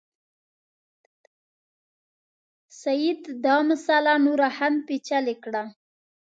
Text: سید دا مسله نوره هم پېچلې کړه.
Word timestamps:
سید 2.81 3.21
دا 3.45 3.55
مسله 3.69 4.13
نوره 4.25 4.49
هم 4.57 4.73
پېچلې 4.87 5.35
کړه. 5.43 5.63